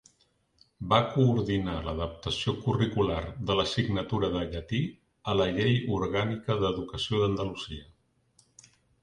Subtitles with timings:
[0.93, 3.19] Va coordinar l'adaptació curricular
[3.51, 4.81] de l'assignatura de llatí
[5.35, 7.87] a la Llei Orgànica d'Educació d'Andalusia.